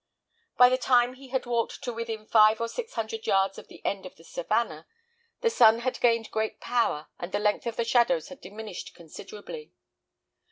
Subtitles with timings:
[0.57, 3.85] By the time he had walked to within five or six hundred yards of the
[3.85, 4.87] end of the savannah,
[5.41, 9.73] the sun had gained great power, and the length of the shadows had diminished considerably.